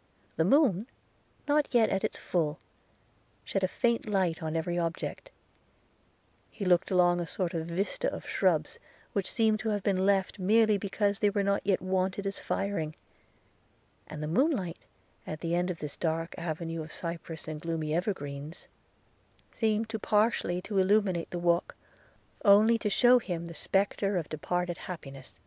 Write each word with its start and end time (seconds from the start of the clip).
–The 0.38 0.44
moon, 0.44 0.88
not 1.46 1.68
yet 1.72 1.88
at 1.88 2.02
its 2.02 2.18
full, 2.18 2.58
shed 3.44 3.62
a 3.62 3.68
faint 3.68 4.08
light 4.08 4.42
on 4.42 4.56
every 4.56 4.76
object: 4.76 5.30
he 6.50 6.64
looked 6.64 6.90
along 6.90 7.20
a 7.20 7.28
sort 7.28 7.54
of 7.54 7.68
vista 7.68 8.12
of 8.12 8.26
shrubs, 8.26 8.80
which 9.12 9.30
seemed 9.30 9.60
to 9.60 9.68
have 9.68 9.84
been 9.84 10.04
left 10.04 10.40
merely 10.40 10.78
because 10.78 11.20
they 11.20 11.30
were 11.30 11.44
not 11.44 11.64
yet 11.64 11.80
wanted 11.80 12.26
as 12.26 12.40
firing; 12.40 12.96
and 14.08 14.20
the 14.20 14.26
moonlight, 14.26 14.84
at 15.28 15.38
the 15.38 15.54
end 15.54 15.70
of 15.70 15.78
this 15.78 15.94
dark 15.96 16.34
avenue 16.36 16.82
of 16.82 16.90
cypress 16.90 17.46
and 17.46 17.60
gloomy 17.60 17.94
evergreens, 17.94 18.66
seemed 19.52 19.94
partially 20.02 20.60
to 20.60 20.78
illuminate 20.78 21.30
the 21.30 21.38
walk, 21.38 21.76
only 22.44 22.78
to 22.78 22.90
shew 22.90 23.20
him 23.20 23.46
the 23.46 23.54
spectre 23.54 24.16
of 24.16 24.28
departed 24.28 24.76
happiness. 24.76 25.38